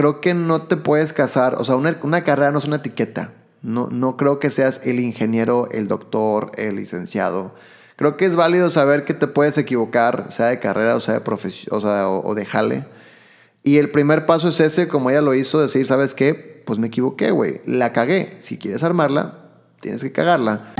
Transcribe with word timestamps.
creo 0.00 0.22
que 0.22 0.32
no 0.32 0.62
te 0.62 0.78
puedes 0.78 1.12
casar, 1.12 1.56
o 1.56 1.64
sea, 1.64 1.76
una, 1.76 1.98
una 2.02 2.24
carrera 2.24 2.52
no 2.52 2.58
es 2.58 2.64
una 2.64 2.76
etiqueta. 2.76 3.34
No, 3.60 3.88
no 3.90 4.16
creo 4.16 4.38
que 4.38 4.48
seas 4.48 4.80
el 4.82 4.98
ingeniero, 4.98 5.68
el 5.72 5.88
doctor, 5.88 6.52
el 6.56 6.76
licenciado. 6.76 7.54
Creo 7.96 8.16
que 8.16 8.24
es 8.24 8.34
válido 8.34 8.70
saber 8.70 9.04
que 9.04 9.12
te 9.12 9.26
puedes 9.26 9.58
equivocar, 9.58 10.32
sea 10.32 10.46
de 10.46 10.58
carrera 10.58 10.96
o 10.96 11.00
sea 11.00 11.12
de 11.12 11.20
profesión, 11.20 11.76
o, 11.76 11.82
sea, 11.82 12.08
o, 12.08 12.34
de 12.34 12.46
jale. 12.46 12.86
Y 13.62 13.76
el 13.76 13.90
primer 13.90 14.24
paso 14.24 14.48
es 14.48 14.60
ese, 14.60 14.88
como 14.88 15.10
ella 15.10 15.20
lo 15.20 15.34
hizo, 15.34 15.60
decir, 15.60 15.86
¿sabes 15.86 16.14
qué? 16.14 16.62
Pues 16.64 16.78
me 16.78 16.86
equivoqué, 16.86 17.30
güey. 17.30 17.60
La 17.66 17.92
cagué. 17.92 18.30
Si 18.38 18.56
quieres 18.56 18.82
armarla, 18.82 19.50
tienes 19.82 20.02
que 20.02 20.12
cagarla. 20.12 20.72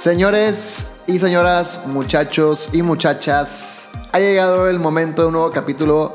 Señores 0.00 0.86
y 1.06 1.18
señoras, 1.18 1.82
muchachos 1.84 2.70
y 2.72 2.80
muchachas, 2.80 3.90
ha 4.12 4.18
llegado 4.18 4.66
el 4.70 4.78
momento 4.78 5.20
de 5.20 5.28
un 5.28 5.34
nuevo 5.34 5.50
capítulo 5.50 6.14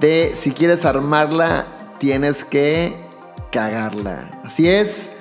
de 0.00 0.32
Si 0.34 0.52
quieres 0.52 0.86
armarla, 0.86 1.66
tienes 1.98 2.42
que 2.42 2.96
cagarla. 3.50 4.40
Así 4.44 4.66
es, 4.66 5.12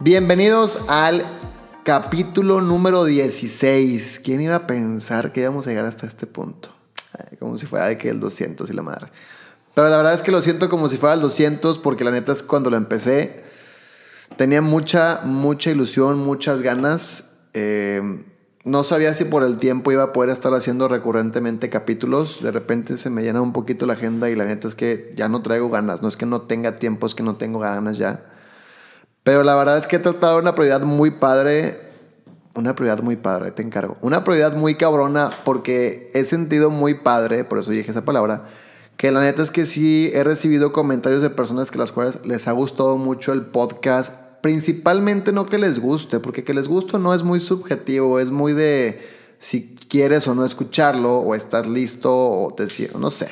bienvenidos 0.00 0.80
al 0.88 1.24
capítulo 1.84 2.60
número 2.60 3.04
16. 3.04 4.20
¿Quién 4.24 4.40
iba 4.40 4.56
a 4.56 4.66
pensar 4.66 5.30
que 5.30 5.42
íbamos 5.42 5.64
a 5.68 5.70
llegar 5.70 5.84
hasta 5.84 6.08
este 6.08 6.26
punto? 6.26 6.70
como 7.38 7.56
si 7.56 7.66
fuera 7.66 7.86
de 7.86 7.98
que 7.98 8.08
el 8.08 8.18
200 8.18 8.68
y 8.68 8.72
la 8.72 8.82
madre. 8.82 9.12
Pero 9.74 9.88
la 9.88 9.96
verdad 9.96 10.14
es 10.14 10.22
que 10.22 10.32
lo 10.32 10.42
siento 10.42 10.68
como 10.68 10.88
si 10.88 10.96
fuera 10.96 11.14
el 11.14 11.20
200 11.20 11.78
porque 11.78 12.02
la 12.02 12.10
neta 12.10 12.32
es 12.32 12.42
cuando 12.42 12.68
lo 12.68 12.76
empecé 12.76 13.46
tenía 14.36 14.62
mucha, 14.62 15.22
mucha 15.24 15.70
ilusión, 15.70 16.18
muchas 16.18 16.62
ganas 16.62 17.27
eh, 17.54 18.02
no 18.64 18.84
sabía 18.84 19.14
si 19.14 19.24
por 19.24 19.44
el 19.44 19.56
tiempo 19.56 19.92
iba 19.92 20.02
a 20.02 20.12
poder 20.12 20.30
estar 20.30 20.52
haciendo 20.52 20.88
recurrentemente 20.88 21.70
capítulos. 21.70 22.42
De 22.42 22.52
repente 22.52 22.98
se 22.98 23.08
me 23.08 23.22
llena 23.22 23.40
un 23.40 23.52
poquito 23.52 23.86
la 23.86 23.94
agenda 23.94 24.28
y 24.28 24.36
la 24.36 24.44
neta 24.44 24.68
es 24.68 24.74
que 24.74 25.14
ya 25.16 25.28
no 25.28 25.42
traigo 25.42 25.70
ganas. 25.70 26.02
No 26.02 26.08
es 26.08 26.16
que 26.16 26.26
no 26.26 26.42
tenga 26.42 26.76
tiempo, 26.76 27.06
es 27.06 27.14
que 27.14 27.22
no 27.22 27.36
tengo 27.36 27.60
ganas 27.60 27.96
ya. 27.96 28.24
Pero 29.22 29.42
la 29.42 29.56
verdad 29.56 29.78
es 29.78 29.86
que 29.86 29.96
he 29.96 30.00
tratado 30.00 30.38
una 30.38 30.54
prioridad 30.54 30.82
muy 30.82 31.12
padre. 31.12 31.80
Una 32.54 32.74
prioridad 32.74 33.02
muy 33.02 33.16
padre, 33.16 33.52
te 33.52 33.62
encargo. 33.62 33.96
Una 34.02 34.24
prioridad 34.24 34.54
muy 34.54 34.74
cabrona 34.74 35.30
porque 35.44 36.10
he 36.12 36.24
sentido 36.24 36.70
muy 36.70 36.94
padre, 36.94 37.44
por 37.44 37.58
eso 37.58 37.70
dije 37.70 37.90
esa 37.90 38.04
palabra, 38.04 38.44
que 38.96 39.12
la 39.12 39.20
neta 39.20 39.42
es 39.42 39.50
que 39.52 39.64
sí 39.64 40.10
he 40.12 40.24
recibido 40.24 40.72
comentarios 40.72 41.22
de 41.22 41.30
personas 41.30 41.70
que 41.70 41.78
las 41.78 41.92
cuales 41.92 42.20
les 42.24 42.48
ha 42.48 42.52
gustado 42.52 42.96
mucho 42.96 43.32
el 43.32 43.46
podcast 43.46 44.12
principalmente 44.40 45.32
no 45.32 45.46
que 45.46 45.58
les 45.58 45.80
guste, 45.80 46.20
porque 46.20 46.44
que 46.44 46.54
les 46.54 46.68
guste 46.68 46.98
no 46.98 47.14
es 47.14 47.22
muy 47.22 47.40
subjetivo, 47.40 48.18
es 48.18 48.30
muy 48.30 48.52
de 48.52 49.00
si 49.38 49.74
quieres 49.88 50.26
o 50.28 50.34
no 50.34 50.44
escucharlo, 50.44 51.18
o 51.18 51.34
estás 51.34 51.66
listo, 51.66 52.12
o 52.12 52.54
te 52.54 52.66
no 52.98 53.10
sé. 53.10 53.28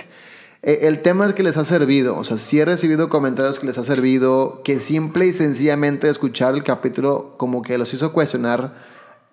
E, 0.63 0.87
el 0.87 1.03
tema 1.03 1.27
es 1.27 1.33
que 1.33 1.43
les 1.43 1.57
ha 1.57 1.65
servido, 1.65 2.17
o 2.17 2.25
sea, 2.25 2.37
sí 2.37 2.61
he 2.61 2.65
recibido 2.65 3.09
comentarios 3.09 3.59
que 3.59 3.67
les 3.67 3.79
ha 3.79 3.85
servido, 3.85 4.63
que 4.65 4.81
simple 4.81 5.27
y 5.27 5.33
sencillamente 5.33 6.09
escuchar 6.09 6.55
el 6.55 6.63
capítulo 6.63 7.35
como 7.39 7.63
que 7.63 7.79
los 7.79 7.93
hizo 7.93 8.13
cuestionar 8.13 8.75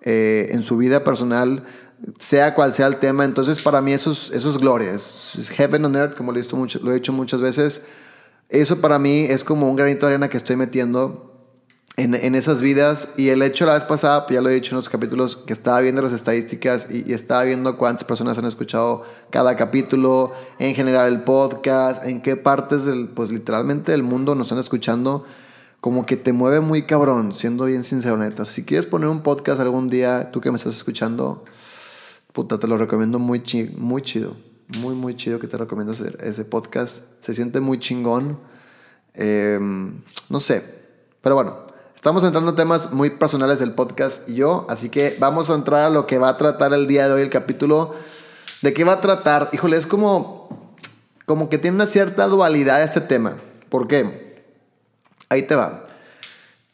eh, 0.02 0.48
en 0.50 0.62
su 0.62 0.76
vida 0.76 1.02
personal, 1.02 1.62
sea 2.18 2.54
cual 2.54 2.72
sea 2.72 2.86
el 2.86 2.96
tema. 2.96 3.24
Entonces, 3.24 3.62
para 3.62 3.80
mí 3.80 3.92
eso 3.92 4.12
es, 4.12 4.30
eso 4.32 4.50
es 4.50 4.58
gloria, 4.58 4.92
es, 4.92 5.50
heaven 5.50 5.84
on 5.84 5.96
earth, 5.96 6.16
como 6.16 6.32
lo 6.32 6.38
he, 6.38 6.42
visto 6.42 6.56
mucho, 6.56 6.78
lo 6.82 6.90
he 6.90 6.94
dicho 6.94 7.12
muchas 7.12 7.40
veces. 7.40 7.82
Eso 8.48 8.80
para 8.80 8.98
mí 8.98 9.26
es 9.28 9.42
como 9.42 9.68
un 9.68 9.76
granito 9.76 10.06
de 10.06 10.12
arena 10.12 10.28
que 10.28 10.36
estoy 10.36 10.56
metiendo 10.56 11.33
en, 11.96 12.34
esas 12.34 12.60
vidas. 12.60 13.08
Y 13.16 13.28
el 13.28 13.42
hecho 13.42 13.66
la 13.66 13.74
vez 13.74 13.84
pasada, 13.84 14.26
pues 14.26 14.34
ya 14.34 14.40
lo 14.40 14.48
he 14.48 14.54
dicho 14.54 14.74
en 14.74 14.76
los 14.76 14.88
capítulos, 14.88 15.36
que 15.36 15.52
estaba 15.52 15.80
viendo 15.80 16.02
las 16.02 16.12
estadísticas 16.12 16.88
y, 16.90 17.12
estaba 17.12 17.44
viendo 17.44 17.76
cuántas 17.76 18.04
personas 18.04 18.38
han 18.38 18.46
escuchado 18.46 19.02
cada 19.30 19.56
capítulo, 19.56 20.32
en 20.58 20.74
general 20.74 21.12
el 21.12 21.24
podcast, 21.24 22.04
en 22.04 22.20
qué 22.20 22.36
partes 22.36 22.84
del, 22.84 23.08
pues 23.08 23.30
literalmente 23.30 23.92
del 23.92 24.02
mundo 24.02 24.34
nos 24.34 24.48
están 24.48 24.58
escuchando. 24.58 25.24
Como 25.80 26.06
que 26.06 26.16
te 26.16 26.32
mueve 26.32 26.60
muy 26.60 26.84
cabrón, 26.84 27.34
siendo 27.34 27.66
bien 27.66 27.84
sincero, 27.84 28.16
neta. 28.16 28.46
Si 28.46 28.64
quieres 28.64 28.86
poner 28.86 29.08
un 29.08 29.22
podcast 29.22 29.60
algún 29.60 29.90
día, 29.90 30.30
tú 30.32 30.40
que 30.40 30.50
me 30.50 30.56
estás 30.56 30.74
escuchando, 30.74 31.44
puta, 32.32 32.58
te 32.58 32.66
lo 32.66 32.78
recomiendo 32.78 33.18
muy, 33.18 33.42
muy 33.76 34.00
chido. 34.00 34.34
Muy, 34.80 34.94
muy 34.94 35.14
chido 35.14 35.38
que 35.38 35.46
te 35.46 35.58
recomiendo 35.58 35.92
hacer 35.92 36.16
ese 36.22 36.46
podcast. 36.46 37.04
Se 37.20 37.34
siente 37.34 37.60
muy 37.60 37.78
chingón. 37.78 38.40
Em, 39.12 40.00
no 40.30 40.40
sé. 40.40 40.64
Pero 41.20 41.34
bueno, 41.34 41.64
Estamos 42.04 42.22
entrando 42.22 42.50
en 42.50 42.56
temas 42.56 42.92
muy 42.92 43.08
personales 43.08 43.60
del 43.60 43.72
podcast 43.72 44.28
y 44.28 44.34
yo, 44.34 44.66
así 44.68 44.90
que 44.90 45.16
vamos 45.18 45.48
a 45.48 45.54
entrar 45.54 45.84
a 45.84 45.88
lo 45.88 46.06
que 46.06 46.18
va 46.18 46.28
a 46.28 46.36
tratar 46.36 46.74
el 46.74 46.86
día 46.86 47.08
de 47.08 47.14
hoy 47.14 47.22
el 47.22 47.30
capítulo. 47.30 47.94
¿De 48.60 48.74
qué 48.74 48.84
va 48.84 48.92
a 48.92 49.00
tratar? 49.00 49.48
Híjole, 49.54 49.78
es 49.78 49.86
como, 49.86 50.76
como 51.24 51.48
que 51.48 51.56
tiene 51.56 51.76
una 51.76 51.86
cierta 51.86 52.26
dualidad 52.26 52.82
este 52.82 53.00
tema. 53.00 53.36
¿Por 53.70 53.88
qué? 53.88 54.44
Ahí 55.30 55.44
te 55.44 55.54
va. 55.54 55.86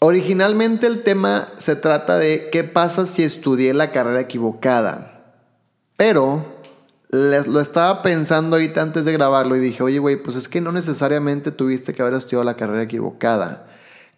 Originalmente 0.00 0.88
el 0.88 1.04
tema 1.04 1.47
se 1.58 1.76
trata 1.76 2.18
de 2.18 2.48
qué 2.50 2.64
pasa 2.64 3.06
si 3.06 3.22
estudié 3.22 3.72
la 3.72 3.92
carrera 3.92 4.18
equivocada. 4.18 5.36
Pero 5.97 6.44
lo 7.10 7.60
estaba 7.60 8.02
pensando 8.02 8.56
ahorita 8.56 8.82
antes 8.82 9.04
de 9.04 9.12
grabarlo 9.12 9.54
y 9.54 9.60
dije, 9.60 9.80
oye, 9.84 10.00
güey, 10.00 10.20
pues 10.20 10.34
es 10.34 10.48
que 10.48 10.60
no 10.60 10.72
necesariamente 10.72 11.52
tuviste 11.52 11.94
que 11.94 12.02
haber 12.02 12.14
estudiado 12.14 12.42
la 12.42 12.56
carrera 12.56 12.82
equivocada. 12.82 13.68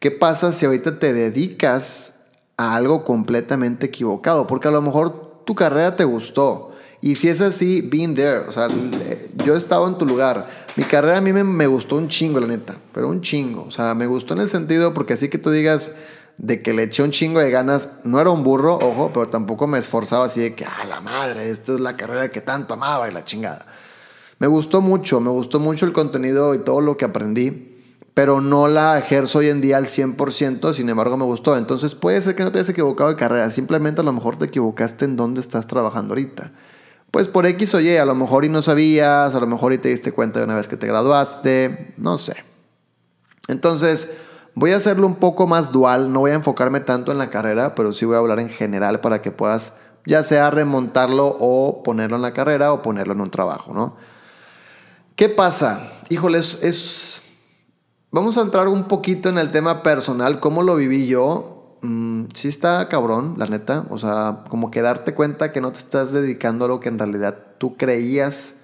¿Qué 0.02 0.10
pasa 0.10 0.50
si 0.50 0.66
ahorita 0.66 0.98
te 0.98 1.12
dedicas 1.12 2.14
a 2.56 2.74
algo 2.74 3.04
completamente 3.04 3.86
equivocado? 3.86 4.48
Porque 4.48 4.66
a 4.66 4.72
lo 4.72 4.82
mejor 4.82 5.44
tu 5.44 5.54
carrera 5.54 5.94
te 5.94 6.02
gustó. 6.02 6.72
Y 7.00 7.14
si 7.14 7.28
es 7.28 7.40
así, 7.40 7.82
been 7.82 8.16
there. 8.16 8.40
O 8.48 8.50
sea, 8.50 8.66
yo 9.44 9.54
he 9.54 9.56
estado 9.56 9.86
en 9.86 9.98
tu 9.98 10.04
lugar. 10.04 10.48
Mi 10.74 10.82
carrera 10.82 11.18
a 11.18 11.20
mí 11.20 11.32
me, 11.32 11.66
gustó 11.68 11.94
un 11.94 12.08
chingo, 12.08 12.40
la 12.40 12.48
neta. 12.48 12.74
Pero 12.92 13.06
un 13.06 13.20
chingo. 13.20 13.62
O 13.62 13.70
sea, 13.70 13.94
me 13.94 14.06
gustó 14.06 14.34
en 14.34 14.40
el 14.40 14.48
sentido 14.48 14.92
porque 14.92 15.12
así 15.12 15.28
que 15.28 15.38
tú 15.38 15.52
digas 15.52 15.92
de 16.36 16.62
que 16.62 16.72
le 16.72 16.82
eché 16.82 17.04
un 17.04 17.12
chingo 17.12 17.38
de 17.38 17.52
ganas. 17.52 17.90
No 18.02 18.20
era 18.20 18.30
un 18.30 18.42
burro, 18.42 18.80
ojo, 18.82 19.12
pero 19.14 19.28
tampoco 19.28 19.68
me 19.68 19.78
esforzaba 19.78 20.24
así 20.24 20.40
de 20.40 20.56
que, 20.56 20.64
ah, 20.64 20.84
la 20.84 21.00
madre, 21.00 21.48
esto 21.48 21.76
es 21.76 21.80
la 21.80 21.96
carrera 21.96 22.28
que 22.28 22.40
tanto 22.40 22.74
amaba 22.74 23.08
y 23.08 23.12
la 23.12 23.22
chingada. 23.22 23.66
Me 24.40 24.48
gustó 24.48 24.80
mucho, 24.80 25.20
me 25.20 25.30
gustó 25.30 25.60
mucho 25.60 25.86
el 25.86 25.92
contenido 25.92 26.56
y 26.56 26.64
todo 26.64 26.80
lo 26.80 26.96
que 26.96 27.04
aprendí 27.04 27.71
pero 28.14 28.40
no 28.40 28.68
la 28.68 28.98
ejerzo 28.98 29.38
hoy 29.38 29.48
en 29.48 29.60
día 29.60 29.78
al 29.78 29.86
100%, 29.86 30.74
sin 30.74 30.90
embargo 30.90 31.16
me 31.16 31.24
gustó. 31.24 31.56
Entonces 31.56 31.94
puede 31.94 32.20
ser 32.20 32.34
que 32.34 32.42
no 32.42 32.52
te 32.52 32.58
hayas 32.58 32.68
equivocado 32.68 33.10
de 33.10 33.16
carrera, 33.16 33.50
simplemente 33.50 34.00
a 34.00 34.04
lo 34.04 34.12
mejor 34.12 34.36
te 34.36 34.44
equivocaste 34.44 35.04
en 35.06 35.16
dónde 35.16 35.40
estás 35.40 35.66
trabajando 35.66 36.12
ahorita. 36.12 36.52
Pues 37.10 37.28
por 37.28 37.46
X 37.46 37.74
o 37.74 37.80
Y, 37.80 37.96
a 37.96 38.04
lo 38.04 38.14
mejor 38.14 38.44
y 38.44 38.48
no 38.48 38.62
sabías, 38.62 39.34
a 39.34 39.40
lo 39.40 39.46
mejor 39.46 39.72
y 39.72 39.78
te 39.78 39.88
diste 39.88 40.12
cuenta 40.12 40.38
de 40.38 40.46
una 40.46 40.54
vez 40.54 40.68
que 40.68 40.76
te 40.76 40.86
graduaste, 40.86 41.94
no 41.96 42.18
sé. 42.18 42.36
Entonces, 43.48 44.10
voy 44.54 44.72
a 44.72 44.76
hacerlo 44.76 45.06
un 45.06 45.16
poco 45.16 45.46
más 45.46 45.72
dual, 45.72 46.12
no 46.12 46.20
voy 46.20 46.30
a 46.30 46.34
enfocarme 46.34 46.80
tanto 46.80 47.12
en 47.12 47.18
la 47.18 47.30
carrera, 47.30 47.74
pero 47.74 47.92
sí 47.92 48.04
voy 48.04 48.16
a 48.16 48.18
hablar 48.18 48.40
en 48.40 48.48
general 48.48 49.00
para 49.00 49.20
que 49.20 49.30
puedas 49.30 49.74
ya 50.04 50.22
sea 50.22 50.50
remontarlo 50.50 51.36
o 51.38 51.82
ponerlo 51.82 52.16
en 52.16 52.22
la 52.22 52.32
carrera 52.32 52.72
o 52.72 52.82
ponerlo 52.82 53.12
en 53.14 53.20
un 53.20 53.30
trabajo, 53.30 53.72
¿no? 53.72 53.96
¿Qué 55.16 55.28
pasa? 55.28 55.88
Híjole, 56.08 56.38
es 56.38 57.21
Vamos 58.14 58.36
a 58.36 58.42
entrar 58.42 58.68
un 58.68 58.88
poquito 58.88 59.30
en 59.30 59.38
el 59.38 59.52
tema 59.52 59.82
personal, 59.82 60.38
cómo 60.38 60.62
lo 60.62 60.76
viví 60.76 61.06
yo. 61.06 61.78
Mm, 61.80 62.24
sí 62.34 62.48
está 62.48 62.86
cabrón, 62.90 63.36
la 63.38 63.46
neta. 63.46 63.86
O 63.88 63.96
sea, 63.96 64.44
como 64.50 64.70
que 64.70 64.82
darte 64.82 65.14
cuenta 65.14 65.50
que 65.50 65.62
no 65.62 65.72
te 65.72 65.78
estás 65.78 66.12
dedicando 66.12 66.66
a 66.66 66.68
lo 66.68 66.78
que 66.78 66.90
en 66.90 66.98
realidad 66.98 67.38
tú 67.56 67.78
creías 67.78 68.54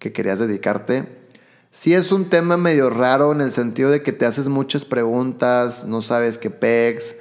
que 0.00 0.12
querías 0.12 0.40
dedicarte. 0.40 1.28
Sí 1.70 1.94
es 1.94 2.10
un 2.10 2.28
tema 2.28 2.56
medio 2.56 2.90
raro 2.90 3.30
en 3.30 3.40
el 3.40 3.52
sentido 3.52 3.90
de 3.90 4.02
que 4.02 4.10
te 4.10 4.26
haces 4.26 4.48
muchas 4.48 4.84
preguntas, 4.84 5.84
no 5.84 6.02
sabes 6.02 6.36
qué 6.36 6.50
pex. 6.50 7.14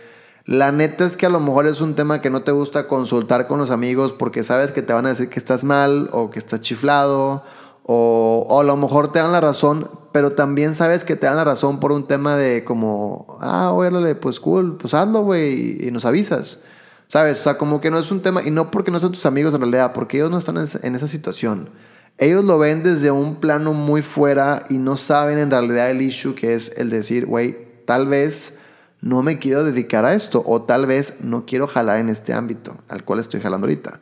La 0.45 0.71
neta 0.71 1.05
es 1.05 1.15
que 1.15 1.27
a 1.27 1.29
lo 1.29 1.39
mejor 1.39 1.67
es 1.67 1.79
un 1.79 1.93
tema 1.93 2.21
que 2.21 2.31
no 2.31 2.41
te 2.41 2.53
gusta 2.53 2.87
consultar 2.87 3.45
con 3.45 3.59
los 3.59 3.69
amigos 3.69 4.13
porque 4.13 4.41
sabes 4.41 4.71
que 4.71 4.81
te 4.81 4.93
van 4.93 5.05
a 5.05 5.09
decir 5.09 5.29
que 5.29 5.37
estás 5.37 5.63
mal 5.63 6.09
o 6.11 6.31
que 6.31 6.39
estás 6.39 6.61
chiflado 6.61 7.43
o, 7.89 8.59
a 8.59 8.63
lo 8.65 8.75
mejor 8.75 9.13
te 9.13 9.19
dan 9.19 9.31
la 9.31 9.39
razón, 9.39 9.89
pero 10.11 10.33
también 10.33 10.75
sabes 10.75 11.05
que 11.05 11.15
te 11.15 11.25
dan 11.25 11.37
la 11.37 11.45
razón 11.45 11.79
por 11.79 11.93
un 11.93 12.05
tema 12.05 12.35
de 12.35 12.65
como, 12.65 13.37
ah, 13.39 13.71
órale, 13.71 14.13
pues 14.13 14.41
cool, 14.41 14.75
pues 14.75 14.93
hazlo, 14.93 15.23
güey, 15.23 15.87
y, 15.87 15.89
nos 15.91 16.03
avisas. 16.03 16.59
¿Sabes? 17.07 17.39
O 17.39 17.43
sea, 17.43 17.57
como 17.57 17.79
que 17.79 17.89
no 17.89 17.97
es 17.97 18.11
un 18.11 18.21
tema, 18.21 18.43
y 18.43 18.51
no 18.51 18.71
porque 18.71 18.91
no 18.91 18.99
sean 18.99 19.13
tus 19.13 19.25
amigos 19.25 19.53
en 19.53 19.61
realidad, 19.61 19.93
porque 19.93 20.17
ellos 20.17 20.29
no 20.29 20.37
están 20.37 20.57
en, 20.57 20.95
esa 20.95 21.07
situación. 21.07 21.69
Ellos 22.17 22.43
lo 22.43 22.59
ven 22.59 22.83
desde 22.83 23.09
un 23.09 23.35
plano 23.37 23.71
muy 23.71 24.01
fuera 24.01 24.65
y 24.69 24.79
no 24.79 24.97
saben 24.97 25.37
en 25.37 25.49
realidad 25.49 25.89
el 25.89 26.01
issue 26.01 26.35
que 26.35 26.55
es 26.55 26.73
el 26.75 26.89
decir, 26.89 27.25
güey, 27.25 27.57
tal 27.85 28.07
vez 28.07 28.55
no 28.99 29.23
me 29.23 29.39
quiero 29.39 29.63
dedicar 29.63 30.03
a 30.03 30.13
esto 30.13 30.43
o 30.45 30.63
tal 30.63 30.87
vez 30.87 31.21
no 31.21 31.45
quiero 31.45 31.67
jalar 31.67 31.99
en 31.99 32.09
este 32.09 32.33
ámbito 32.33 32.75
al 32.89 33.05
cual 33.05 33.19
estoy 33.19 33.39
jalando 33.39 33.67
ahorita. 33.67 34.01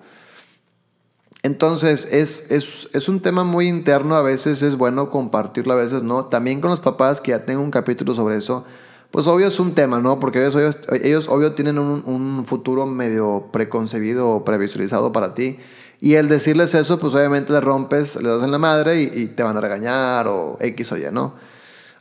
Entonces, 1.45 2.07
es, 2.11 2.43
es, 2.49 2.89
es, 2.91 3.07
un 3.07 3.19
tema 3.19 3.43
muy 3.43 3.67
interno, 3.67 4.15
a 4.15 4.23
veces 4.23 4.63
es 4.63 4.77
bueno 4.77 5.11
compartirlo, 5.11 5.73
a 5.73 5.75
veces 5.75 6.01
no. 6.01 6.25
También 6.25 6.59
con 6.59 6.71
los 6.71 6.79
papás, 6.79 7.21
que 7.21 7.29
ya 7.29 7.45
tengo 7.45 7.61
un 7.61 7.69
capítulo 7.69 8.15
sobre 8.15 8.37
eso, 8.37 8.65
pues 9.11 9.27
obvio 9.27 9.45
es 9.45 9.59
un 9.59 9.75
tema, 9.75 10.01
¿no? 10.01 10.19
Porque 10.19 10.43
ellos, 10.43 10.79
ellos, 11.03 11.27
obvio 11.27 11.53
tienen 11.53 11.77
un, 11.77 12.45
futuro 12.47 12.87
medio 12.87 13.49
preconcebido 13.51 14.27
o 14.27 14.43
previsualizado 14.43 15.11
para 15.11 15.35
ti. 15.35 15.59
Y 16.01 16.15
el 16.15 16.29
decirles 16.29 16.73
eso, 16.73 16.97
pues 16.97 17.13
obviamente 17.13 17.53
le 17.53 17.61
rompes, 17.61 18.15
le 18.15 18.27
das 18.27 18.41
en 18.41 18.49
la 18.49 18.57
madre 18.57 19.03
y, 19.03 19.11
y 19.13 19.25
te 19.27 19.43
van 19.43 19.55
a 19.55 19.61
regañar 19.61 20.27
o 20.27 20.57
X 20.59 20.93
o 20.93 20.97
Y, 20.97 21.11
¿no? 21.11 21.35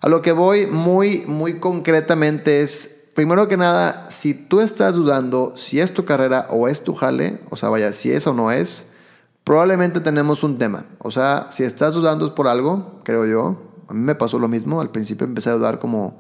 A 0.01 0.09
lo 0.09 0.23
que 0.23 0.33
voy 0.33 0.67
muy, 0.69 1.23
muy 1.27 1.61
concretamente 1.61 2.63
es, 2.63 2.97
primero 3.13 3.47
que 3.47 3.59
nada, 3.59 4.09
si 4.09 4.33
tú 4.33 4.63
estás 4.63 4.95
dudando 4.95 5.53
si 5.55 5.81
es 5.81 5.93
tu 5.93 6.07
carrera 6.07 6.47
o 6.49 6.67
es 6.67 6.83
tu 6.83 6.95
jale, 6.95 7.41
o 7.51 7.59
sea, 7.59 7.69
vaya, 7.69 7.93
si 7.93 8.11
es 8.11 8.27
o 8.27 8.33
no 8.33 8.51
es, 8.51 8.87
probablemente 9.45 10.01
tenemos 10.01 10.43
un 10.43 10.59
tema. 10.59 10.87
O 10.99 11.11
sea, 11.11 11.47
si 11.51 11.63
estás 11.63 11.95
dudando 11.95 12.25
es 12.25 12.33
por 12.33 12.49
algo, 12.49 13.01
creo 13.05 13.27
yo. 13.27 13.57
A 13.89 13.95
mí 13.95 14.01
me 14.01 14.15
pasó 14.15 14.39
lo 14.39 14.49
mismo. 14.49 14.81
Al 14.81 14.91
principio 14.91 15.27
empecé 15.27 15.51
a 15.51 15.55
dudar 15.55 15.79
como, 15.79 16.19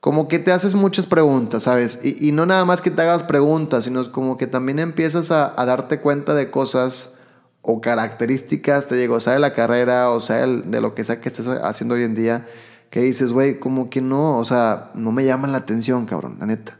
como 0.00 0.28
que 0.28 0.38
te 0.38 0.52
haces 0.52 0.74
muchas 0.74 1.06
preguntas, 1.06 1.64
¿sabes? 1.64 1.98
Y, 2.02 2.30
no 2.32 2.46
nada 2.46 2.64
más 2.64 2.80
que 2.80 2.90
te 2.90 3.02
hagas 3.02 3.24
preguntas, 3.24 3.84
sino 3.84 4.10
como 4.12 4.38
que 4.38 4.46
también 4.46 4.78
empiezas 4.78 5.32
a, 5.32 5.52
darte 5.66 6.00
cuenta 6.00 6.34
de 6.34 6.50
cosas 6.50 7.14
o 7.62 7.80
características, 7.80 8.86
te 8.86 8.94
digo, 8.94 9.18
sea 9.20 9.34
de 9.34 9.40
la 9.40 9.52
carrera, 9.52 10.10
o 10.10 10.20
sea 10.20 10.46
de 10.46 10.80
lo 10.80 10.94
que 10.94 11.04
sea 11.04 11.20
que 11.20 11.28
estés 11.28 11.48
haciendo 11.48 11.96
hoy 11.96 12.04
en 12.04 12.14
día, 12.14 12.46
que 12.90 13.00
dices, 13.00 13.32
güey, 13.32 13.58
como 13.58 13.90
que 13.90 14.00
no, 14.00 14.38
o 14.38 14.44
sea, 14.44 14.90
no 14.94 15.12
me 15.12 15.24
llaman 15.24 15.52
la 15.52 15.58
atención, 15.58 16.06
cabrón, 16.06 16.36
la 16.38 16.46
neta. 16.46 16.77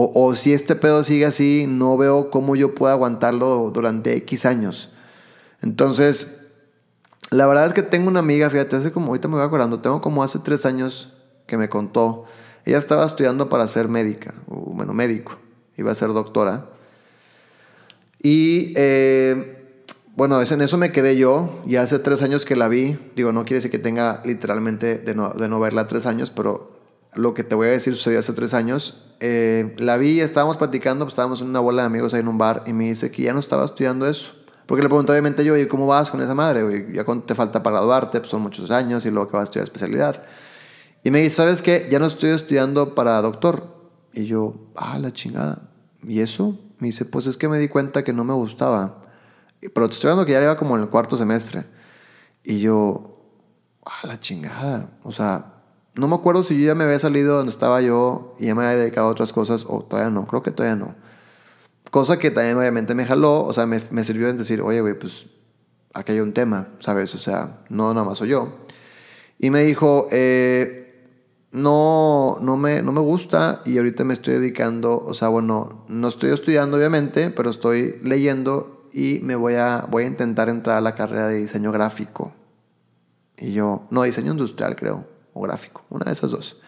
O, 0.00 0.36
si 0.36 0.52
este 0.52 0.76
pedo 0.76 1.02
sigue 1.02 1.26
así, 1.26 1.66
no 1.66 1.96
veo 1.96 2.30
cómo 2.30 2.54
yo 2.54 2.72
pueda 2.72 2.92
aguantarlo 2.92 3.72
durante 3.72 4.16
X 4.18 4.46
años. 4.46 4.90
Entonces, 5.60 6.36
la 7.30 7.48
verdad 7.48 7.66
es 7.66 7.72
que 7.72 7.82
tengo 7.82 8.06
una 8.06 8.20
amiga, 8.20 8.48
fíjate, 8.48 8.76
hace 8.76 8.92
como, 8.92 9.08
ahorita 9.08 9.26
me 9.26 9.34
voy 9.34 9.44
acordando, 9.44 9.80
tengo 9.80 10.00
como 10.00 10.22
hace 10.22 10.38
tres 10.38 10.64
años 10.66 11.12
que 11.48 11.56
me 11.56 11.68
contó, 11.68 12.26
ella 12.64 12.78
estaba 12.78 13.04
estudiando 13.04 13.48
para 13.48 13.66
ser 13.66 13.88
médica, 13.88 14.34
o, 14.46 14.72
bueno, 14.72 14.92
médico, 14.92 15.36
iba 15.76 15.90
a 15.90 15.96
ser 15.96 16.12
doctora. 16.12 16.66
Y 18.22 18.72
eh, 18.76 19.82
bueno, 20.14 20.40
en 20.40 20.62
eso 20.62 20.78
me 20.78 20.92
quedé 20.92 21.16
yo, 21.16 21.60
y 21.66 21.74
hace 21.74 21.98
tres 21.98 22.22
años 22.22 22.44
que 22.44 22.54
la 22.54 22.68
vi, 22.68 22.96
digo, 23.16 23.32
no 23.32 23.44
quiere 23.44 23.56
decir 23.56 23.72
que 23.72 23.80
tenga 23.80 24.22
literalmente 24.24 24.98
de 24.98 25.14
no, 25.16 25.30
de 25.30 25.48
no 25.48 25.58
verla 25.58 25.88
tres 25.88 26.06
años, 26.06 26.30
pero 26.30 26.70
lo 27.14 27.34
que 27.34 27.42
te 27.42 27.56
voy 27.56 27.66
a 27.66 27.70
decir 27.70 27.96
sucedió 27.96 28.20
hace 28.20 28.32
tres 28.32 28.54
años. 28.54 29.02
Eh, 29.20 29.74
la 29.78 29.96
vi, 29.96 30.20
estábamos 30.20 30.56
platicando, 30.56 31.04
pues 31.04 31.12
estábamos 31.12 31.40
en 31.40 31.48
una 31.48 31.60
bola 31.60 31.82
de 31.82 31.86
amigos 31.86 32.14
ahí 32.14 32.20
en 32.20 32.28
un 32.28 32.38
bar 32.38 32.62
y 32.66 32.72
me 32.72 32.84
dice 32.84 33.10
que 33.10 33.22
ya 33.22 33.32
no 33.32 33.40
estaba 33.40 33.64
estudiando 33.64 34.06
eso. 34.06 34.32
Porque 34.66 34.82
le 34.82 34.88
pregunté 34.88 35.12
obviamente 35.12 35.44
yo, 35.44 35.56
¿y 35.56 35.66
cómo 35.66 35.86
vas 35.86 36.10
con 36.10 36.20
esa 36.20 36.34
madre? 36.34 36.92
¿Ya 36.92 37.04
cuánto 37.04 37.26
te 37.26 37.34
falta 37.34 37.62
para 37.62 37.76
graduarte? 37.76 38.20
Pues 38.20 38.30
son 38.30 38.42
muchos 38.42 38.70
años 38.70 39.06
y 39.06 39.10
luego 39.10 39.28
que 39.28 39.36
vas 39.36 39.42
a 39.42 39.44
estudiar 39.44 39.64
especialidad. 39.64 40.22
Y 41.02 41.10
me 41.10 41.20
dice, 41.20 41.36
¿sabes 41.36 41.62
qué? 41.62 41.88
Ya 41.90 41.98
no 41.98 42.06
estoy 42.06 42.30
estudiando 42.30 42.94
para 42.94 43.20
doctor. 43.22 43.78
Y 44.12 44.26
yo, 44.26 44.68
ah, 44.76 44.98
la 44.98 45.12
chingada. 45.12 45.70
¿Y 46.06 46.20
eso? 46.20 46.58
Me 46.78 46.88
dice, 46.88 47.06
pues 47.06 47.26
es 47.26 47.38
que 47.38 47.48
me 47.48 47.58
di 47.58 47.68
cuenta 47.68 48.04
que 48.04 48.12
no 48.12 48.24
me 48.24 48.34
gustaba. 48.34 49.06
Pero 49.60 49.88
te 49.88 49.94
estoy 49.94 50.10
hablando 50.10 50.26
que 50.26 50.32
ya 50.32 50.42
iba 50.42 50.56
como 50.56 50.76
en 50.76 50.82
el 50.82 50.90
cuarto 50.90 51.16
semestre. 51.16 51.64
Y 52.44 52.60
yo, 52.60 53.22
ah, 53.86 54.06
la 54.06 54.20
chingada. 54.20 54.90
O 55.02 55.12
sea, 55.12 55.57
no 55.98 56.06
me 56.06 56.14
acuerdo 56.14 56.44
si 56.44 56.56
yo 56.58 56.66
ya 56.66 56.74
me 56.76 56.84
había 56.84 57.00
salido 57.00 57.36
donde 57.36 57.50
estaba 57.50 57.82
yo 57.82 58.36
y 58.38 58.46
ya 58.46 58.54
me 58.54 58.64
había 58.64 58.78
dedicado 58.78 59.08
a 59.08 59.10
otras 59.10 59.32
cosas 59.32 59.66
o 59.68 59.82
todavía 59.82 60.10
no, 60.10 60.28
creo 60.28 60.44
que 60.44 60.52
todavía 60.52 60.76
no. 60.76 60.94
Cosa 61.90 62.20
que 62.20 62.30
también 62.30 62.56
obviamente 62.56 62.94
me 62.94 63.04
jaló, 63.04 63.44
o 63.44 63.52
sea, 63.52 63.66
me, 63.66 63.80
me 63.90 64.04
sirvió 64.04 64.28
en 64.28 64.38
decir, 64.38 64.62
oye, 64.62 64.80
güey, 64.80 64.96
pues 64.96 65.26
aquí 65.94 66.12
hay 66.12 66.20
un 66.20 66.32
tema, 66.32 66.68
¿sabes? 66.78 67.16
O 67.16 67.18
sea, 67.18 67.64
no 67.68 67.92
nada 67.94 68.06
más 68.06 68.18
soy 68.18 68.28
yo. 68.28 68.58
Y 69.40 69.50
me 69.50 69.62
dijo, 69.62 70.06
eh, 70.12 71.02
no, 71.50 72.38
no, 72.42 72.56
me, 72.56 72.80
no 72.80 72.92
me 72.92 73.00
gusta 73.00 73.62
y 73.64 73.78
ahorita 73.78 74.04
me 74.04 74.14
estoy 74.14 74.34
dedicando, 74.34 75.04
o 75.04 75.14
sea, 75.14 75.28
bueno, 75.28 75.84
no 75.88 76.06
estoy 76.06 76.30
estudiando 76.30 76.76
obviamente, 76.76 77.30
pero 77.30 77.50
estoy 77.50 77.98
leyendo 78.04 78.88
y 78.92 79.18
me 79.24 79.34
voy 79.34 79.54
a, 79.54 79.84
voy 79.90 80.04
a 80.04 80.06
intentar 80.06 80.48
entrar 80.48 80.76
a 80.76 80.80
la 80.80 80.94
carrera 80.94 81.26
de 81.26 81.38
diseño 81.38 81.72
gráfico. 81.72 82.32
Y 83.36 83.52
yo, 83.52 83.88
no, 83.90 84.04
diseño 84.04 84.30
industrial 84.30 84.76
creo 84.76 85.17
gráfico, 85.40 85.84
una 85.90 86.06
de 86.06 86.12
esas 86.12 86.30
dos. 86.30 86.58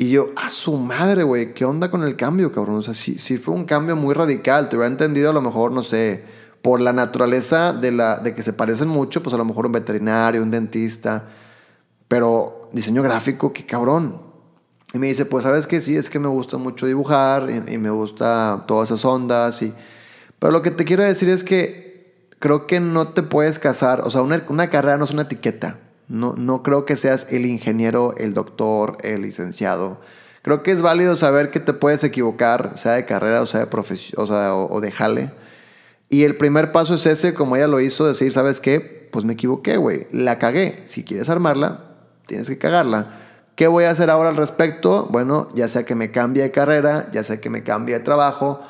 Y 0.00 0.10
yo, 0.10 0.28
a 0.36 0.48
su 0.48 0.76
madre, 0.76 1.24
güey, 1.24 1.52
¿qué 1.54 1.64
onda 1.64 1.90
con 1.90 2.04
el 2.04 2.14
cambio, 2.14 2.52
cabrón? 2.52 2.76
O 2.76 2.82
sea, 2.82 2.94
sí, 2.94 3.18
sí 3.18 3.36
fue 3.36 3.56
un 3.56 3.64
cambio 3.64 3.96
muy 3.96 4.14
radical. 4.14 4.68
Te 4.68 4.76
hubiera 4.76 4.88
entendido 4.88 5.30
a 5.30 5.32
lo 5.32 5.40
mejor, 5.40 5.72
no 5.72 5.82
sé, 5.82 6.24
por 6.62 6.80
la 6.80 6.92
naturaleza 6.92 7.72
de, 7.72 7.90
la, 7.90 8.18
de 8.18 8.32
que 8.32 8.44
se 8.44 8.52
parecen 8.52 8.86
mucho, 8.86 9.24
pues 9.24 9.34
a 9.34 9.36
lo 9.36 9.44
mejor 9.44 9.66
un 9.66 9.72
veterinario, 9.72 10.40
un 10.40 10.52
dentista. 10.52 11.24
Pero 12.06 12.60
diseño 12.72 13.02
gráfico, 13.02 13.52
qué 13.52 13.66
cabrón. 13.66 14.22
Y 14.94 14.98
me 14.98 15.08
dice, 15.08 15.26
pues 15.26 15.42
sabes 15.42 15.66
que 15.66 15.80
sí, 15.80 15.96
es 15.96 16.08
que 16.08 16.20
me 16.20 16.28
gusta 16.28 16.58
mucho 16.58 16.86
dibujar 16.86 17.48
y, 17.50 17.76
me 17.76 17.90
gusta 17.90 18.64
todas 18.68 18.90
esas 18.92 19.04
ondas. 19.04 19.60
Y... 19.62 19.74
Pero 20.38 20.52
lo 20.52 20.62
que 20.62 20.70
te 20.70 20.84
quiero 20.84 21.02
decir 21.02 21.28
es 21.28 21.42
que 21.42 22.28
creo 22.38 22.68
que 22.68 22.78
no 22.78 23.08
te 23.08 23.24
puedes 23.24 23.58
casar, 23.58 24.02
o 24.02 24.10
sea, 24.10 24.22
una 24.22 24.70
carrera 24.70 24.96
no 24.96 25.04
es 25.04 25.10
una 25.10 25.22
etiqueta. 25.22 25.80
No, 26.08 26.34
no 26.36 26.62
creo 26.62 26.86
que 26.86 26.96
seas 26.96 27.26
el 27.30 27.46
ingeniero, 27.46 28.14
el 28.16 28.34
doctor, 28.34 28.96
el 29.02 29.22
licenciado. 29.22 30.00
Creo 30.42 30.62
que 30.62 30.70
es 30.70 30.80
válido 30.80 31.16
saber 31.16 31.50
que 31.50 31.60
te 31.60 31.74
puedes 31.74 32.02
equivocar, 32.04 32.72
sea 32.76 32.92
de 32.92 33.04
carrera 33.04 33.42
o 33.42 33.46
sea 33.46 33.60
de 33.60 33.66
profesión, 33.66 34.22
o, 34.22 34.26
sea, 34.26 34.54
o, 34.54 34.80
de 34.80 34.90
jale. 34.90 35.32
Y 36.08 36.24
el 36.24 36.36
primer 36.36 36.72
paso 36.72 36.94
es 36.94 37.04
ese, 37.04 37.34
como 37.34 37.56
ella 37.56 37.66
lo 37.66 37.80
hizo, 37.80 38.06
decir, 38.06 38.32
¿sabes 38.32 38.60
qué? 38.60 39.08
Pues 39.12 39.26
me 39.26 39.34
equivoqué, 39.34 39.76
güey. 39.76 40.06
La 40.10 40.38
cagué. 40.38 40.82
Si 40.86 41.04
quieres 41.04 41.28
armarla, 41.28 41.84
tienes 42.26 42.48
que 42.48 42.56
cagarla. 42.56 43.10
¿Qué 43.56 43.66
voy 43.66 43.84
a 43.84 43.90
hacer 43.90 44.08
ahora 44.08 44.30
al 44.30 44.36
respecto? 44.36 45.08
Bueno, 45.10 45.48
ya 45.54 45.68
sea 45.68 45.84
que 45.84 45.94
me 45.94 46.10
cambie 46.10 46.44
de 46.44 46.50
carrera, 46.50 47.10
ya 47.12 47.24
sea 47.24 47.40
que 47.40 47.50
me 47.50 47.62
cambie 47.62 47.96
de 47.96 48.00
trabajo. 48.00 48.60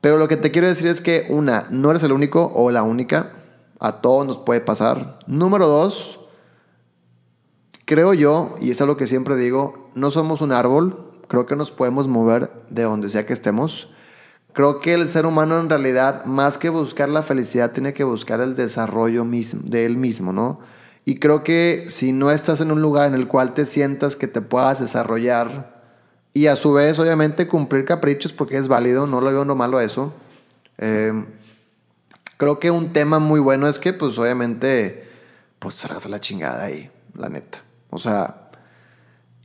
Pero 0.00 0.16
lo 0.16 0.28
que 0.28 0.36
te 0.36 0.50
quiero 0.50 0.66
decir 0.66 0.88
es 0.88 1.00
que, 1.00 1.26
una, 1.28 1.66
no 1.70 1.90
eres 1.90 2.02
el 2.02 2.12
único 2.12 2.50
o 2.54 2.70
la 2.70 2.82
única. 2.82 3.32
A 3.78 4.00
todos 4.00 4.26
nos 4.26 4.38
puede 4.38 4.60
pasar. 4.60 5.18
Número 5.26 5.66
dos, 5.66 6.19
creo 7.90 8.14
yo, 8.14 8.54
y 8.60 8.70
es 8.70 8.80
algo 8.80 8.96
que 8.96 9.08
siempre 9.08 9.34
digo, 9.34 9.90
no 9.96 10.12
somos 10.12 10.42
un 10.42 10.52
árbol, 10.52 11.10
creo 11.26 11.46
que 11.46 11.56
nos 11.56 11.72
podemos 11.72 12.06
mover 12.06 12.52
de 12.70 12.84
donde 12.84 13.08
sea 13.08 13.26
que 13.26 13.32
estemos. 13.32 13.88
Creo 14.52 14.78
que 14.78 14.94
el 14.94 15.08
ser 15.08 15.26
humano 15.26 15.58
en 15.58 15.68
realidad, 15.68 16.24
más 16.24 16.56
que 16.56 16.68
buscar 16.68 17.08
la 17.08 17.24
felicidad, 17.24 17.72
tiene 17.72 17.92
que 17.92 18.04
buscar 18.04 18.40
el 18.40 18.54
desarrollo 18.54 19.24
mismo, 19.24 19.62
de 19.64 19.86
él 19.86 19.96
mismo, 19.96 20.32
¿no? 20.32 20.60
Y 21.04 21.18
creo 21.18 21.42
que 21.42 21.86
si 21.88 22.12
no 22.12 22.30
estás 22.30 22.60
en 22.60 22.70
un 22.70 22.80
lugar 22.80 23.08
en 23.08 23.14
el 23.14 23.26
cual 23.26 23.54
te 23.54 23.66
sientas 23.66 24.14
que 24.14 24.28
te 24.28 24.40
puedas 24.40 24.78
desarrollar 24.78 25.82
y 26.32 26.46
a 26.46 26.54
su 26.54 26.72
vez, 26.72 26.96
obviamente, 27.00 27.48
cumplir 27.48 27.84
caprichos 27.86 28.32
porque 28.32 28.56
es 28.56 28.68
válido, 28.68 29.08
no 29.08 29.20
lo 29.20 29.32
veo 29.32 29.44
no 29.44 29.56
malo 29.56 29.78
a 29.78 29.82
eso. 29.82 30.12
Eh, 30.78 31.24
creo 32.36 32.60
que 32.60 32.70
un 32.70 32.92
tema 32.92 33.18
muy 33.18 33.40
bueno 33.40 33.66
es 33.66 33.80
que, 33.80 33.92
pues, 33.92 34.16
obviamente, 34.16 35.08
pues 35.58 35.84
a 35.84 36.08
la 36.08 36.20
chingada 36.20 36.62
ahí, 36.62 36.88
la 37.16 37.28
neta. 37.28 37.64
O 37.90 37.98
sea, 37.98 38.50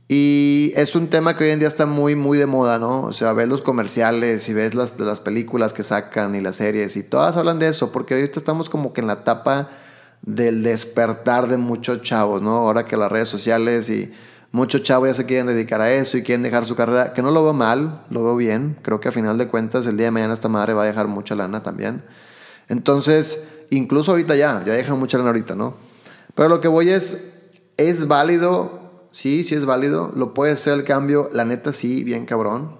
y 0.08 0.72
es 0.76 0.94
un 0.94 1.08
tema 1.08 1.36
que 1.36 1.44
hoy 1.44 1.50
en 1.50 1.58
día 1.58 1.66
está 1.66 1.84
muy, 1.84 2.14
muy 2.14 2.38
de 2.38 2.46
moda, 2.46 2.78
¿no? 2.78 3.02
O 3.02 3.12
sea, 3.12 3.32
ves 3.32 3.48
los 3.48 3.60
comerciales 3.60 4.48
y 4.48 4.52
ves 4.52 4.74
las, 4.74 4.98
las 5.00 5.20
películas 5.20 5.72
que 5.72 5.82
sacan 5.82 6.36
y 6.36 6.40
las 6.40 6.56
series 6.56 6.96
y 6.96 7.02
todas 7.02 7.36
hablan 7.36 7.58
de 7.58 7.68
eso, 7.68 7.90
porque 7.90 8.14
hoy 8.14 8.22
estamos 8.22 8.70
como 8.70 8.92
que 8.92 9.00
en 9.00 9.08
la 9.08 9.14
etapa 9.14 9.68
del 10.22 10.62
despertar 10.62 11.48
de 11.48 11.56
muchos 11.56 12.02
chavos, 12.02 12.40
¿no? 12.40 12.50
Ahora 12.56 12.84
que 12.84 12.96
las 12.96 13.10
redes 13.10 13.28
sociales 13.28 13.90
y 13.90 14.12
muchos 14.52 14.84
chavos 14.84 15.08
ya 15.08 15.14
se 15.14 15.26
quieren 15.26 15.46
dedicar 15.48 15.80
a 15.80 15.92
eso 15.92 16.16
y 16.16 16.22
quieren 16.22 16.44
dejar 16.44 16.64
su 16.64 16.76
carrera, 16.76 17.12
que 17.12 17.22
no 17.22 17.32
lo 17.32 17.42
veo 17.42 17.52
mal, 17.52 18.04
lo 18.10 18.24
veo 18.24 18.36
bien. 18.36 18.76
Creo 18.82 19.00
que 19.00 19.08
a 19.08 19.12
final 19.12 19.38
de 19.38 19.48
cuentas 19.48 19.86
el 19.88 19.96
día 19.96 20.06
de 20.06 20.10
mañana 20.12 20.34
esta 20.34 20.48
madre 20.48 20.72
va 20.72 20.84
a 20.84 20.86
dejar 20.86 21.08
mucha 21.08 21.34
lana 21.34 21.64
también. 21.64 22.04
Entonces, 22.68 23.42
incluso 23.70 24.12
ahorita 24.12 24.36
ya, 24.36 24.62
ya 24.64 24.72
deja 24.72 24.94
mucha 24.94 25.18
lana 25.18 25.30
ahorita, 25.30 25.56
¿no? 25.56 25.76
Pero 26.34 26.48
lo 26.48 26.60
que 26.60 26.68
voy 26.68 26.90
es, 26.90 27.24
¿Es 27.76 28.08
válido? 28.08 29.08
Sí, 29.10 29.44
sí 29.44 29.54
es 29.54 29.66
válido. 29.66 30.12
¿Lo 30.16 30.34
puedes 30.34 30.60
hacer 30.60 30.74
el 30.74 30.84
cambio? 30.84 31.28
La 31.32 31.44
neta 31.44 31.72
sí, 31.72 32.04
bien 32.04 32.26
cabrón. 32.26 32.78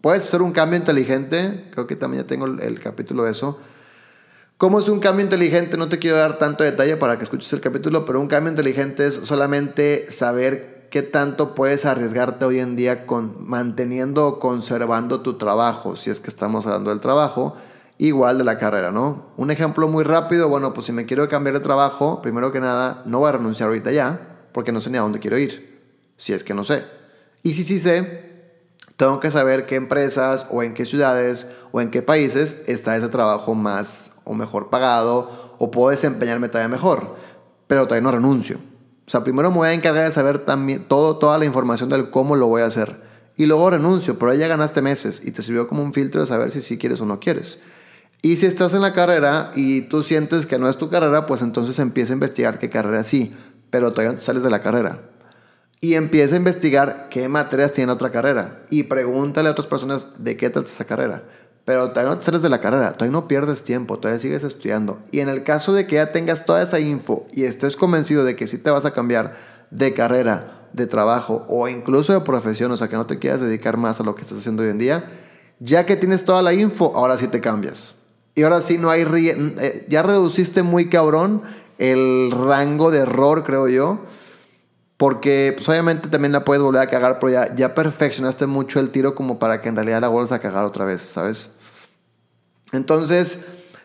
¿Puedes 0.00 0.22
hacer 0.22 0.42
un 0.42 0.52
cambio 0.52 0.78
inteligente? 0.78 1.68
Creo 1.72 1.86
que 1.86 1.96
también 1.96 2.22
ya 2.22 2.26
tengo 2.26 2.46
el, 2.46 2.80
capítulo 2.80 3.24
de 3.24 3.32
eso. 3.32 3.58
¿Cómo 4.56 4.80
es 4.80 4.88
un 4.88 5.00
cambio 5.00 5.24
inteligente? 5.24 5.76
No 5.76 5.88
te 5.88 5.98
quiero 5.98 6.16
dar 6.16 6.38
tanto 6.38 6.64
detalle 6.64 6.96
para 6.96 7.18
que 7.18 7.24
escuches 7.24 7.52
el 7.52 7.60
capítulo, 7.60 8.04
pero 8.04 8.20
un 8.20 8.28
cambio 8.28 8.50
inteligente 8.50 9.06
es 9.06 9.14
solamente 9.14 10.10
saber 10.10 10.88
qué 10.90 11.02
tanto 11.02 11.54
puedes 11.54 11.84
arriesgarte 11.84 12.44
hoy 12.44 12.60
en 12.60 12.76
día 12.76 13.06
con 13.06 13.46
manteniendo 13.46 14.26
o 14.26 14.40
conservando 14.40 15.20
tu 15.20 15.36
trabajo, 15.36 15.96
si 15.96 16.10
es 16.10 16.20
que 16.20 16.28
estamos 16.28 16.66
hablando 16.66 16.90
del 16.90 17.00
trabajo, 17.00 17.54
igual 17.98 18.38
de 18.38 18.44
la 18.44 18.58
carrera, 18.58 18.90
¿no? 18.90 19.26
Un 19.36 19.50
ejemplo 19.50 19.88
muy 19.88 20.04
rápido, 20.04 20.48
bueno, 20.48 20.72
pues 20.72 20.86
si 20.86 20.92
me 20.92 21.06
quiero 21.06 21.28
cambiar 21.28 21.54
de 21.54 21.60
trabajo, 21.60 22.22
primero 22.22 22.52
que 22.52 22.60
nada, 22.60 23.02
no 23.04 23.18
voy 23.18 23.28
a 23.28 23.32
renunciar 23.32 23.68
ahorita 23.68 23.92
ya, 23.92 24.27
porque 24.52 24.72
no 24.72 24.80
sé 24.80 24.90
ni 24.90 24.98
a 24.98 25.02
dónde 25.02 25.20
quiero 25.20 25.38
ir, 25.38 25.80
si 26.16 26.32
es 26.32 26.44
que 26.44 26.54
no 26.54 26.64
sé. 26.64 26.84
Y 27.42 27.52
si 27.52 27.64
sí 27.64 27.78
sé, 27.78 28.28
tengo 28.96 29.20
que 29.20 29.30
saber 29.30 29.66
qué 29.66 29.76
empresas 29.76 30.46
o 30.50 30.62
en 30.62 30.74
qué 30.74 30.84
ciudades 30.84 31.46
o 31.70 31.80
en 31.80 31.90
qué 31.90 32.02
países 32.02 32.62
está 32.66 32.96
ese 32.96 33.08
trabajo 33.08 33.54
más 33.54 34.12
o 34.24 34.34
mejor 34.34 34.70
pagado 34.70 35.54
o 35.58 35.70
puedo 35.70 35.90
desempeñarme 35.90 36.48
todavía 36.48 36.68
mejor, 36.68 37.16
pero 37.66 37.84
todavía 37.84 38.02
no 38.02 38.10
renuncio. 38.10 38.58
O 39.06 39.10
sea, 39.10 39.24
primero 39.24 39.50
me 39.50 39.56
voy 39.58 39.68
a 39.68 39.72
encargar 39.72 40.04
de 40.04 40.12
saber 40.12 40.40
también 40.40 40.86
todo, 40.86 41.16
toda 41.16 41.38
la 41.38 41.46
información 41.46 41.88
del 41.88 42.10
cómo 42.10 42.36
lo 42.36 42.48
voy 42.48 42.62
a 42.62 42.66
hacer. 42.66 43.00
Y 43.36 43.46
luego 43.46 43.70
renuncio, 43.70 44.18
pero 44.18 44.32
ahí 44.32 44.38
ya 44.38 44.48
ganaste 44.48 44.82
meses 44.82 45.22
y 45.24 45.30
te 45.30 45.42
sirvió 45.42 45.68
como 45.68 45.82
un 45.82 45.94
filtro 45.94 46.20
de 46.20 46.26
saber 46.26 46.50
si 46.50 46.60
sí 46.60 46.76
quieres 46.76 47.00
o 47.00 47.06
no 47.06 47.20
quieres. 47.20 47.60
Y 48.20 48.36
si 48.36 48.46
estás 48.46 48.74
en 48.74 48.82
la 48.82 48.92
carrera 48.92 49.52
y 49.54 49.82
tú 49.82 50.02
sientes 50.02 50.44
que 50.44 50.58
no 50.58 50.68
es 50.68 50.76
tu 50.76 50.90
carrera, 50.90 51.24
pues 51.24 51.40
entonces 51.40 51.78
empieza 51.78 52.12
a 52.12 52.14
investigar 52.14 52.58
qué 52.58 52.68
carrera 52.68 53.04
sí, 53.04 53.32
pero 53.70 53.92
todavía 53.92 54.20
sales 54.20 54.42
de 54.42 54.50
la 54.50 54.60
carrera. 54.60 55.02
Y 55.80 55.94
empieza 55.94 56.34
a 56.34 56.38
investigar 56.38 57.08
qué 57.10 57.28
materias 57.28 57.72
tiene 57.72 57.92
otra 57.92 58.10
carrera. 58.10 58.62
Y 58.70 58.84
pregúntale 58.84 59.48
a 59.48 59.52
otras 59.52 59.68
personas 59.68 60.08
de 60.18 60.36
qué 60.36 60.50
trata 60.50 60.68
esa 60.68 60.84
carrera. 60.84 61.22
Pero 61.64 61.90
todavía 61.90 62.14
no 62.14 62.22
sales 62.22 62.42
de 62.42 62.48
la 62.48 62.60
carrera, 62.60 62.92
todavía 62.92 63.12
no 63.12 63.28
pierdes 63.28 63.62
tiempo, 63.62 63.98
todavía 63.98 64.18
sigues 64.18 64.42
estudiando. 64.42 65.00
Y 65.12 65.20
en 65.20 65.28
el 65.28 65.44
caso 65.44 65.74
de 65.74 65.86
que 65.86 65.96
ya 65.96 66.12
tengas 66.12 66.46
toda 66.46 66.62
esa 66.62 66.80
info 66.80 67.26
y 67.30 67.44
estés 67.44 67.76
convencido 67.76 68.24
de 68.24 68.36
que 68.36 68.46
sí 68.46 68.56
te 68.56 68.70
vas 68.70 68.86
a 68.86 68.92
cambiar 68.92 69.34
de 69.70 69.92
carrera, 69.92 70.66
de 70.72 70.86
trabajo 70.86 71.44
o 71.48 71.68
incluso 71.68 72.14
de 72.14 72.20
profesión, 72.22 72.72
o 72.72 72.76
sea 72.76 72.88
que 72.88 72.96
no 72.96 73.06
te 73.06 73.18
quieras 73.18 73.42
dedicar 73.42 73.76
más 73.76 74.00
a 74.00 74.02
lo 74.02 74.14
que 74.14 74.22
estás 74.22 74.38
haciendo 74.38 74.62
hoy 74.62 74.70
en 74.70 74.78
día, 74.78 75.10
ya 75.60 75.84
que 75.84 75.96
tienes 75.96 76.24
toda 76.24 76.40
la 76.40 76.54
info, 76.54 76.92
ahora 76.96 77.18
sí 77.18 77.28
te 77.28 77.40
cambias. 77.40 77.94
Y 78.34 78.44
ahora 78.44 78.62
sí 78.62 78.78
no 78.78 78.88
hay... 78.88 79.02
Eh, 79.02 79.86
ya 79.88 80.02
reduciste 80.02 80.62
muy 80.62 80.88
cabrón 80.88 81.42
el 81.78 82.30
rango 82.30 82.90
de 82.90 83.00
error, 83.00 83.44
creo 83.44 83.68
yo. 83.68 84.04
Porque 84.96 85.54
pues, 85.56 85.68
obviamente 85.68 86.08
también 86.08 86.32
la 86.32 86.44
puedes 86.44 86.62
volver 86.62 86.82
a 86.82 86.88
cagar, 86.88 87.18
pero 87.20 87.32
ya, 87.32 87.54
ya 87.54 87.74
perfeccionaste 87.74 88.46
mucho 88.46 88.80
el 88.80 88.90
tiro 88.90 89.14
como 89.14 89.38
para 89.38 89.62
que 89.62 89.68
en 89.68 89.76
realidad 89.76 90.00
la 90.00 90.08
vuelvas 90.08 90.32
a 90.32 90.40
cagar 90.40 90.64
otra 90.64 90.84
vez, 90.84 91.00
¿sabes? 91.00 91.52
Entonces, 92.72 93.38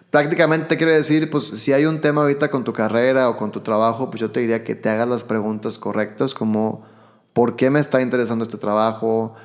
prácticamente 0.10 0.76
quiero 0.76 0.92
decir, 0.92 1.30
pues 1.30 1.46
si 1.46 1.72
hay 1.72 1.86
un 1.86 2.02
tema 2.02 2.22
ahorita 2.22 2.50
con 2.50 2.64
tu 2.64 2.74
carrera 2.74 3.30
o 3.30 3.38
con 3.38 3.52
tu 3.52 3.62
trabajo, 3.62 4.10
pues 4.10 4.22
yo 4.22 4.32
te 4.32 4.40
diría 4.40 4.64
que 4.64 4.76
te 4.76 4.90
hagas 4.90 5.08
las 5.08 5.24
preguntas 5.24 5.78
correctas 5.78 6.34
como 6.34 6.84
¿por 7.34 7.56
qué 7.56 7.70
me 7.70 7.80
está 7.80 8.02
interesando 8.02 8.44
este 8.44 8.58
trabajo? 8.58 9.36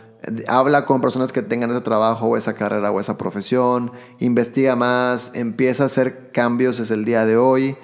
Habla 0.46 0.84
con 0.84 1.00
personas 1.00 1.32
que 1.32 1.42
tengan 1.42 1.70
ese 1.70 1.80
trabajo 1.80 2.28
o 2.28 2.36
esa 2.36 2.54
carrera 2.54 2.90
o 2.90 3.00
esa 3.00 3.16
profesión, 3.16 3.92
investiga 4.18 4.76
más, 4.76 5.32
empieza 5.34 5.84
a 5.84 5.86
hacer 5.86 6.32
cambios 6.32 6.78
desde 6.78 6.94
el 6.94 7.04
día 7.04 7.24
de 7.24 7.36
hoy. 7.36 7.76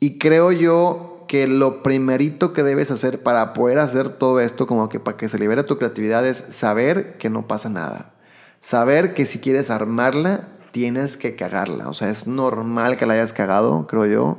Y 0.00 0.18
creo 0.18 0.50
yo 0.50 1.26
que 1.28 1.46
lo 1.46 1.82
primerito 1.82 2.52
que 2.52 2.62
debes 2.62 2.90
hacer 2.90 3.22
para 3.22 3.52
poder 3.52 3.78
hacer 3.78 4.08
todo 4.08 4.40
esto, 4.40 4.66
como 4.66 4.88
que 4.88 4.98
para 4.98 5.16
que 5.16 5.28
se 5.28 5.38
libere 5.38 5.62
tu 5.62 5.78
creatividad, 5.78 6.26
es 6.26 6.38
saber 6.48 7.18
que 7.18 7.30
no 7.30 7.46
pasa 7.46 7.68
nada. 7.68 8.14
Saber 8.60 9.14
que 9.14 9.26
si 9.26 9.38
quieres 9.38 9.70
armarla, 9.70 10.48
tienes 10.72 11.16
que 11.16 11.36
cagarla. 11.36 11.88
O 11.88 11.94
sea, 11.94 12.10
es 12.10 12.26
normal 12.26 12.96
que 12.96 13.06
la 13.06 13.14
hayas 13.14 13.32
cagado, 13.32 13.86
creo 13.86 14.06
yo. 14.06 14.38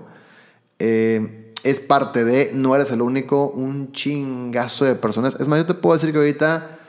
Eh, 0.79 1.53
es 1.63 1.79
parte 1.79 2.25
de, 2.25 2.51
no 2.53 2.75
eres 2.75 2.91
el 2.91 3.01
único, 3.01 3.47
un 3.49 3.91
chingazo 3.91 4.85
de 4.85 4.95
personas. 4.95 5.37
Es 5.39 5.47
más, 5.47 5.59
yo 5.59 5.65
te 5.65 5.75
puedo 5.75 5.93
decir 5.93 6.11
que 6.11 6.17
ahorita 6.17 6.79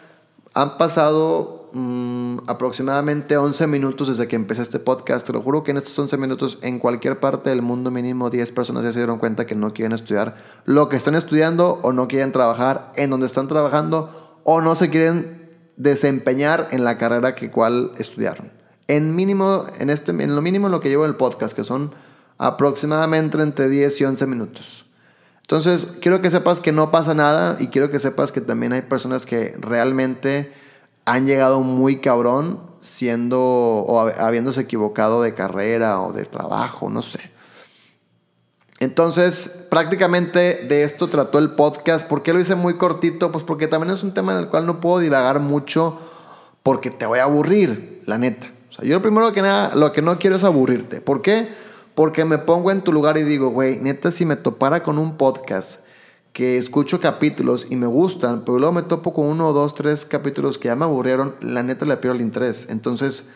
han 0.54 0.78
pasado 0.78 1.62
mm, 1.72 2.38
aproximadamente 2.46 3.36
11 3.36 3.66
minutos 3.66 4.08
desde 4.08 4.28
que 4.28 4.36
empecé 4.36 4.62
este 4.62 4.78
podcast. 4.78 5.26
Te 5.26 5.32
lo 5.32 5.42
juro 5.42 5.62
que 5.62 5.70
en 5.70 5.76
estos 5.78 5.98
11 5.98 6.16
minutos, 6.16 6.58
en 6.62 6.78
cualquier 6.78 7.20
parte 7.20 7.50
del 7.50 7.62
mundo, 7.62 7.90
mínimo 7.90 8.30
10 8.30 8.52
personas 8.52 8.84
ya 8.84 8.92
se 8.92 8.98
dieron 8.98 9.18
cuenta 9.18 9.46
que 9.46 9.54
no 9.54 9.72
quieren 9.72 9.92
estudiar 9.92 10.36
lo 10.64 10.88
que 10.88 10.96
están 10.96 11.14
estudiando 11.14 11.80
o 11.82 11.92
no 11.92 12.08
quieren 12.08 12.32
trabajar 12.32 12.92
en 12.96 13.10
donde 13.10 13.26
están 13.26 13.48
trabajando 13.48 14.40
o 14.44 14.60
no 14.60 14.76
se 14.76 14.90
quieren 14.90 15.50
desempeñar 15.76 16.68
en 16.70 16.84
la 16.84 16.98
carrera 16.98 17.34
que 17.34 17.50
cual 17.50 17.92
estudiaron 17.98 18.62
en 18.88 19.14
mínimo, 19.14 19.66
en, 19.78 19.90
este, 19.90 20.10
en 20.10 20.34
lo 20.34 20.42
mínimo 20.42 20.66
en 20.66 20.72
lo 20.72 20.80
que 20.80 20.88
llevo 20.88 21.06
el 21.06 21.16
podcast, 21.16 21.54
que 21.54 21.64
son 21.64 21.94
aproximadamente 22.38 23.40
entre 23.40 23.68
10 23.68 24.00
y 24.00 24.04
11 24.04 24.26
minutos. 24.26 24.86
Entonces, 25.42 25.88
quiero 26.00 26.20
que 26.20 26.30
sepas 26.30 26.60
que 26.60 26.72
no 26.72 26.90
pasa 26.90 27.14
nada 27.14 27.56
y 27.58 27.68
quiero 27.68 27.90
que 27.90 27.98
sepas 27.98 28.32
que 28.32 28.40
también 28.40 28.72
hay 28.72 28.82
personas 28.82 29.26
que 29.26 29.56
realmente 29.58 30.52
han 31.04 31.26
llegado 31.26 31.61
muy 31.61 32.00
cabrón 32.00 32.61
siendo 32.80 33.40
o 33.40 34.00
habiéndose 34.00 34.62
equivocado 34.62 35.23
de 35.23 35.35
carrera 35.35 36.00
o 36.00 36.12
de 36.12 36.25
trabajo, 36.25 36.88
no 36.90 37.02
sé. 37.02 37.32
Entonces, 38.80 39.49
prácticamente 39.71 40.66
de 40.66 40.82
esto 40.82 41.09
trató 41.09 41.38
el 41.38 41.52
podcast. 41.52 42.09
¿Por 42.09 42.25
qué 42.25 42.32
lo 42.32 42.40
hice 42.40 42.56
muy 42.56 42.78
cortito? 42.78 43.30
Pues 43.30 43.44
porque 43.44 43.68
también 43.68 43.94
es 43.94 44.02
un 44.02 44.12
tema 44.12 44.32
en 44.32 44.38
el 44.38 44.49
cual 44.49 44.66
no 44.66 44.80
puedo 44.80 44.99
divagar 44.99 45.38
mucho 45.38 45.99
porque 46.64 46.90
te 46.90 47.06
voy 47.06 47.21
a 47.21 47.25
aburrir, 47.25 48.02
la 48.06 48.18
neta. 48.18 48.50
O 48.68 48.73
sea, 48.73 48.85
yo 48.85 48.97
lo 48.97 49.02
primero 49.02 49.32
que 49.32 49.42
nada, 49.42 49.73
lo 49.76 49.92
que 49.92 50.02
no 50.02 50.18
quiero 50.18 50.35
es 50.35 50.42
aburrirte. 50.42 51.00
¿Por 51.00 51.23
qué? 51.23 51.49
Porque 51.94 52.25
me 52.25 52.38
pongo 52.38 52.73
en 52.73 52.82
tu 52.82 52.92
lugar 52.92 53.16
y 53.18 53.23
digo, 53.23 53.50
güey, 53.50 53.78
neta, 53.78 54.11
si 54.11 54.26
me 54.26 54.35
topara 54.35 54.82
con 54.82 54.99
un 54.99 55.16
podcast 55.16 55.80
que 56.32 56.56
escucho 56.56 57.00
capítulos 57.00 57.66
y 57.68 57.76
me 57.76 57.86
gustan, 57.86 58.44
pero 58.44 58.58
luego 58.58 58.72
me 58.72 58.82
topo 58.82 59.12
con 59.12 59.26
uno, 59.26 59.52
dos, 59.52 59.74
tres 59.74 60.04
capítulos 60.06 60.58
que 60.58 60.68
ya 60.68 60.76
me 60.76 60.84
aburrieron, 60.84 61.34
la 61.40 61.62
neta 61.62 61.84
le 61.84 61.96
pierdo 61.98 62.16
el 62.16 62.22
interés. 62.22 62.66
Entonces, 62.70 63.26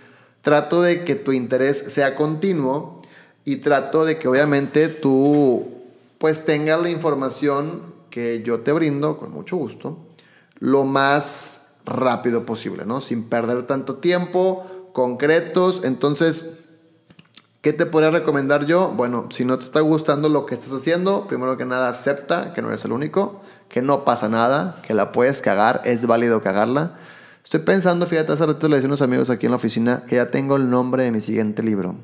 trato 0.41 0.81
de 0.81 1.05
que 1.05 1.15
tu 1.15 1.33
interés 1.33 1.79
sea 1.89 2.15
continuo 2.15 3.03
y 3.45 3.57
trato 3.57 4.05
de 4.05 4.19
que 4.19 4.29
obviamente 4.29 4.89
tú 4.89 5.73
pues 6.19 6.45
tengas 6.45 6.81
la 6.81 6.89
información 6.89 7.95
que 8.11 8.43
yo 8.43 8.61
te 8.61 8.73
brindo 8.73 9.19
con 9.19 9.31
mucho 9.31 9.57
gusto 9.57 9.99
lo 10.59 10.85
más 10.85 11.61
rápido 11.85 12.47
posible, 12.47 12.85
¿no? 12.87 13.01
Sin 13.01 13.25
perder 13.25 13.67
tanto 13.67 13.97
tiempo, 13.97 14.65
concretos. 14.93 15.83
Entonces, 15.85 16.47
¿qué 17.67 17.73
te 17.73 17.85
podría 17.85 18.13
recomendar 18.13 18.65
yo? 18.65 18.91
Bueno, 18.91 19.27
si 19.33 19.45
no 19.45 19.59
te 19.59 19.65
está 19.65 19.81
gustando 19.81 20.29
lo 20.29 20.47
que 20.47 20.55
estás 20.55 20.73
haciendo, 20.73 21.27
primero 21.27 21.57
que 21.57 21.65
nada 21.65 21.89
acepta 21.89 22.53
que 22.53 22.63
no 22.63 22.69
eres 22.69 22.85
el 22.85 22.93
único, 22.93 23.41
que 23.69 23.83
no 23.83 24.05
pasa 24.05 24.29
nada, 24.29 24.81
que 24.87 24.95
la 24.95 25.11
puedes 25.11 25.43
cagar, 25.43 25.83
es 25.85 26.07
válido 26.07 26.41
cagarla. 26.41 26.95
Estoy 27.43 27.63
pensando, 27.63 28.07
fíjate, 28.07 28.31
hace 28.31 28.47
rato 28.47 28.69
le 28.69 28.77
decía 28.77 28.87
a 28.87 28.91
unos 28.91 29.03
amigos 29.03 29.31
aquí 29.31 29.47
en 29.47 29.51
la 29.51 29.57
oficina 29.57 30.05
que 30.07 30.15
ya 30.15 30.31
tengo 30.31 30.55
el 30.55 30.71
nombre 30.71 31.03
de 31.03 31.11
mi 31.11 31.21
siguiente 31.21 31.65
libro. 31.65 31.97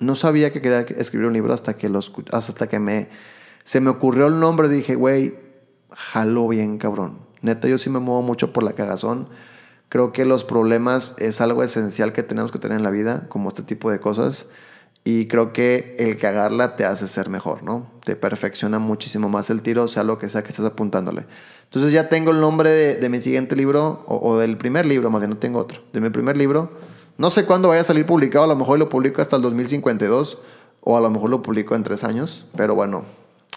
No 0.00 0.16
sabía 0.16 0.52
que 0.52 0.60
quería 0.60 0.80
escribir 0.80 1.28
un 1.28 1.34
libro 1.34 1.54
hasta 1.54 1.76
que, 1.76 1.88
los, 1.88 2.12
hasta 2.32 2.66
que 2.66 2.80
me, 2.80 3.08
se 3.62 3.80
me 3.80 3.90
ocurrió 3.90 4.26
el 4.26 4.40
nombre. 4.40 4.68
Dije, 4.68 4.96
güey, 4.96 5.38
jaló 5.92 6.48
bien, 6.48 6.76
cabrón. 6.76 7.20
Neta, 7.40 7.68
yo 7.68 7.78
sí 7.78 7.88
me 7.88 8.00
muevo 8.00 8.22
mucho 8.22 8.52
por 8.52 8.64
la 8.64 8.72
cagazón. 8.72 9.28
Creo 9.90 10.10
que 10.10 10.24
los 10.24 10.42
problemas 10.42 11.14
es 11.18 11.40
algo 11.40 11.62
esencial 11.62 12.12
que 12.12 12.24
tenemos 12.24 12.50
que 12.50 12.58
tener 12.58 12.78
en 12.78 12.82
la 12.82 12.90
vida, 12.90 13.26
como 13.28 13.46
este 13.46 13.62
tipo 13.62 13.92
de 13.92 14.00
cosas. 14.00 14.48
Y 15.10 15.26
creo 15.26 15.54
que 15.54 15.96
el 15.98 16.18
cagarla 16.18 16.76
te 16.76 16.84
hace 16.84 17.08
ser 17.08 17.30
mejor, 17.30 17.62
¿no? 17.62 17.90
Te 18.04 18.14
perfecciona 18.14 18.78
muchísimo 18.78 19.30
más 19.30 19.48
el 19.48 19.62
tiro, 19.62 19.88
sea 19.88 20.04
lo 20.04 20.18
que 20.18 20.28
sea 20.28 20.42
que 20.42 20.50
estés 20.50 20.66
apuntándole. 20.66 21.24
Entonces 21.64 21.92
ya 21.94 22.10
tengo 22.10 22.30
el 22.30 22.40
nombre 22.40 22.68
de, 22.68 23.08
mi 23.08 23.18
siguiente 23.18 23.56
libro, 23.56 24.04
o, 24.06 24.36
del 24.36 24.58
primer 24.58 24.84
libro, 24.84 25.08
más 25.08 25.22
bien 25.22 25.30
no 25.30 25.38
tengo 25.38 25.60
otro, 25.60 25.80
de 25.94 26.02
mi 26.02 26.10
primer 26.10 26.36
libro. 26.36 26.72
No 27.16 27.30
sé 27.30 27.46
cuándo 27.46 27.68
vaya 27.68 27.80
a 27.80 27.84
salir 27.84 28.04
publicado, 28.04 28.44
a 28.44 28.48
lo 28.48 28.56
mejor 28.56 28.78
lo 28.78 28.90
publico 28.90 29.22
hasta 29.22 29.36
el 29.36 29.40
2052, 29.40 30.40
o 30.82 30.98
a 30.98 31.00
lo 31.00 31.08
mejor 31.08 31.30
lo 31.30 31.40
publico 31.40 31.74
en 31.74 31.84
tres 31.84 32.04
años, 32.04 32.44
pero 32.54 32.74
bueno, 32.74 33.06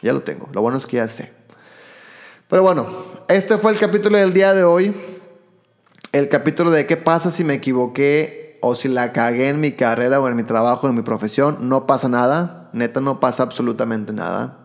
ya 0.01 0.13
lo 0.13 0.21
tengo. 0.21 0.47
Lo 0.53 0.61
bueno 0.61 0.77
es 0.77 0.85
que 0.85 0.95
ya 0.95 1.09
sé. 1.09 1.33
Pero 2.47 2.61
bueno, 2.61 2.87
este 3.27 3.57
fue 3.57 3.73
el 3.73 3.77
capítulo 3.77 4.17
del 4.17 4.31
día 4.31 4.53
de 4.53 4.63
hoy 4.63 4.95
el 6.11 6.27
capítulo 6.27 6.71
de 6.71 6.85
qué 6.85 6.97
pasa 6.97 7.31
si 7.31 7.43
me 7.43 7.53
equivoqué 7.53 8.50
o 8.61 8.75
si 8.75 8.87
la 8.87 9.11
cagué 9.11 9.49
en 9.49 9.59
mi 9.59 9.73
carrera 9.73 10.21
o 10.21 10.27
en 10.27 10.35
mi 10.35 10.43
trabajo, 10.43 10.87
en 10.87 10.95
mi 10.95 11.01
profesión, 11.01 11.57
no 11.67 11.87
pasa 11.87 12.07
nada, 12.07 12.69
neta 12.73 13.01
no 13.01 13.19
pasa 13.19 13.43
absolutamente 13.43 14.13
nada. 14.13 14.57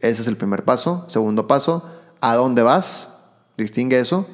Ese 0.00 0.22
es 0.22 0.28
el 0.28 0.36
primer 0.36 0.64
paso. 0.64 1.04
Segundo 1.08 1.46
paso, 1.46 1.84
¿a 2.20 2.34
dónde 2.34 2.62
vas? 2.62 3.08
Distingue 3.56 4.00
eso. 4.00 4.26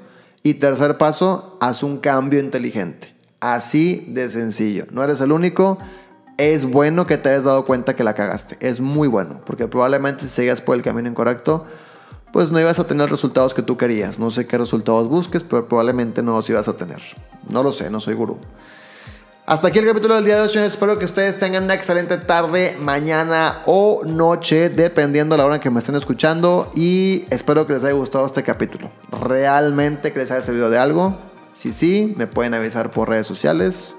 Y 0.43 0.55
tercer 0.55 0.97
paso, 0.97 1.59
haz 1.61 1.83
un 1.83 1.99
cambio 1.99 2.41
inteligente. 2.41 3.15
Así 3.41 4.07
de 4.09 4.29
sencillo. 4.29 4.87
No 4.91 5.03
eres 5.05 5.21
el 5.21 5.33
único. 5.33 5.79
Es 6.39 6.65
bueno 6.65 7.07
que 7.07 7.19
te 7.19 7.29
hayas 7.29 7.45
dado 7.45 7.65
cuenta 7.67 7.95
que 7.95 8.05
la 8.05 8.15
cagaste. 8.15 8.57
Es 8.61 8.81
muy 8.81 9.09
bueno. 9.09 9.43
Porque 9.45 9.69
probablemente 9.69 10.23
si 10.23 10.29
sigas 10.29 10.61
por 10.61 10.77
el 10.77 10.83
camino 10.83 11.09
incorrecto, 11.09 11.67
pues 12.33 12.51
no 12.51 12.61
ibas 12.61 12.79
a 12.79 12.87
tener 12.87 13.11
resultados 13.11 13.55
que 13.55 13.63
tú 13.63 13.77
querías. 13.77 14.19
No 14.19 14.31
sé 14.31 14.47
qué 14.47 14.57
resultados 14.57 15.09
busques, 15.09 15.43
pero 15.43 15.69
probablemente 15.69 16.23
no 16.23 16.33
los 16.33 16.49
ibas 16.49 16.69
a 16.69 16.77
tener. 16.77 17.03
No 17.49 17.63
lo 17.63 17.73
sé, 17.73 17.91
no 17.91 18.01
soy 18.01 18.15
gurú. 18.15 18.39
Hasta 19.51 19.67
aquí 19.67 19.81
el 19.81 19.87
capítulo 19.87 20.15
del 20.15 20.25
día 20.25 20.37
de 20.37 20.43
hoy. 20.43 20.65
Espero 20.65 20.97
que 20.97 21.05
ustedes 21.05 21.37
tengan 21.37 21.65
una 21.65 21.75
excelente 21.75 22.19
tarde, 22.19 22.77
mañana 22.79 23.63
o 23.67 24.03
noche, 24.05 24.69
dependiendo 24.69 25.35
de 25.35 25.39
la 25.39 25.45
hora 25.45 25.57
en 25.57 25.61
que 25.61 25.71
me 25.71 25.81
estén 25.81 25.97
escuchando. 25.97 26.71
Y 26.77 27.25
espero 27.31 27.67
que 27.67 27.73
les 27.73 27.83
haya 27.83 27.95
gustado 27.95 28.25
este 28.27 28.45
capítulo. 28.45 28.93
Realmente 29.11 30.13
que 30.13 30.21
les 30.21 30.31
haya 30.31 30.41
servido 30.41 30.71
de 30.71 30.79
algo. 30.79 31.19
Si 31.53 31.73
sí, 31.73 32.15
me 32.17 32.29
pueden 32.29 32.55
avisar 32.55 32.93
por 32.93 33.09
redes 33.09 33.27
sociales. 33.27 33.97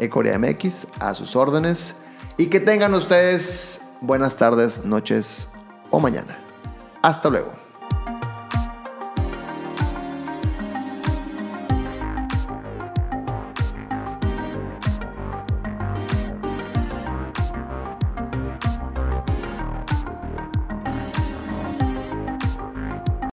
MX 0.00 0.88
a 0.98 1.14
sus 1.14 1.36
órdenes. 1.36 1.94
Y 2.36 2.46
que 2.46 2.58
tengan 2.58 2.92
ustedes 2.92 3.80
buenas 4.00 4.34
tardes, 4.34 4.84
noches 4.84 5.48
o 5.92 6.00
mañana. 6.00 6.40
Hasta 7.02 7.30
luego. 7.30 7.67